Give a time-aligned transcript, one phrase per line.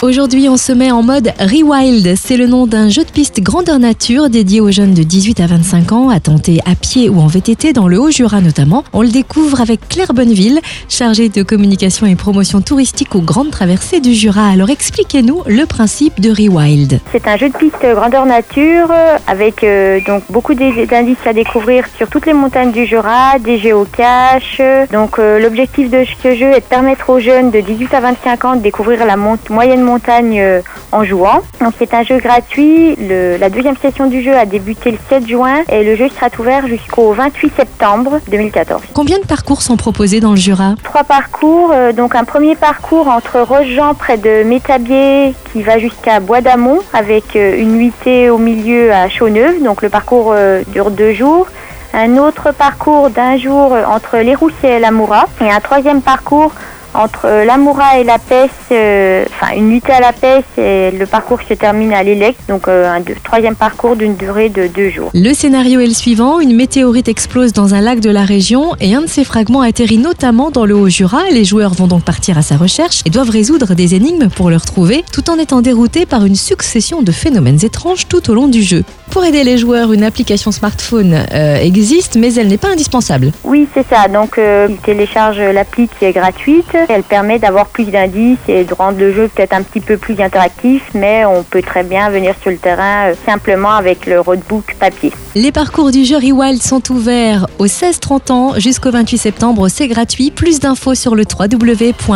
[0.00, 2.14] Aujourd'hui, on se met en mode Rewild.
[2.16, 5.48] C'est le nom d'un jeu de piste grandeur nature dédié aux jeunes de 18 à
[5.48, 8.84] 25 ans à tenter à pied ou en VTT dans le Haut-Jura notamment.
[8.92, 13.98] On le découvre avec Claire Bonneville, chargée de communication et promotion touristique aux grandes traversées
[13.98, 14.48] du Jura.
[14.48, 17.00] Alors expliquez-nous le principe de Rewild.
[17.10, 18.92] C'est un jeu de piste grandeur nature
[19.26, 24.62] avec euh, donc beaucoup d'indices à découvrir sur toutes les montagnes du Jura, des géocaches.
[24.92, 28.44] Donc euh, l'objectif de ce jeu est de permettre aux jeunes de 18 à 25
[28.44, 30.60] ans de découvrir la moyenne montagne euh,
[30.92, 31.40] en jouant.
[31.60, 32.96] Donc c'est un jeu gratuit.
[32.98, 36.66] la deuxième session du jeu a débuté le 7 juin et le jeu sera ouvert
[36.66, 38.82] jusqu'au 28 septembre 2014.
[38.94, 40.74] Combien de parcours sont proposés dans le Jura?
[40.82, 41.70] Trois parcours.
[41.72, 46.80] Euh, donc un premier parcours entre Rochejean près de Métabier qui va jusqu'à Bois d'Amont
[46.92, 49.62] avec une nuitée au milieu à Chauneuve.
[49.62, 50.34] Donc le parcours
[50.68, 51.46] dure deux jours
[51.94, 56.52] un autre parcours d'un jour entre les Roussiers et l'Amoura et un troisième parcours
[56.98, 61.38] entre l'Amoura et la Pesse, euh, enfin une nuitée à la Pesse et le parcours
[61.48, 65.10] se termine à l'Élec, donc euh, un troisième parcours d'une durée de deux jours.
[65.14, 68.94] Le scénario est le suivant, une météorite explose dans un lac de la région et
[68.94, 71.22] un de ses fragments atterrit notamment dans le Haut-Jura.
[71.30, 74.56] Les joueurs vont donc partir à sa recherche et doivent résoudre des énigmes pour le
[74.56, 78.62] retrouver, tout en étant déroutés par une succession de phénomènes étranges tout au long du
[78.62, 78.82] jeu.
[79.10, 81.26] Pour aider les joueurs, une application smartphone
[81.60, 83.32] existe, mais elle n'est pas indispensable.
[83.44, 84.08] Oui, c'est ça.
[84.08, 88.98] Donc, ils téléchargent l'appli qui est gratuite elle permet d'avoir plus d'indices et de rendre
[88.98, 92.50] le jeu peut-être un petit peu plus interactif, mais on peut très bien venir sur
[92.50, 95.12] le terrain euh, simplement avec le roadbook papier.
[95.34, 99.68] Les parcours du jeu Rewild sont ouverts aux 16-30 ans jusqu'au 28 septembre.
[99.68, 100.30] C'est gratuit.
[100.30, 102.08] Plus d'infos sur le www.rewild.fr.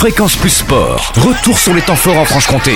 [0.00, 1.12] Fréquence plus sport.
[1.14, 2.72] Retour sur les temps forts en Franche-Comté.